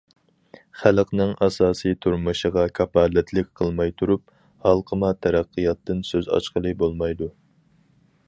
خەلقنىڭ 0.83 1.33
ئاساسىي 1.47 1.95
تۇرمۇشىغا 2.05 2.63
كاپالەتلىك 2.79 3.51
قىلماي 3.61 3.93
تۇرۇپ، 4.01 4.25
ھالقىما 4.69 5.13
تەرەققىياتتىن 5.27 6.03
سۆز 6.13 6.31
ئاچقىلى 6.37 6.73
بولمايدۇ. 6.81 7.29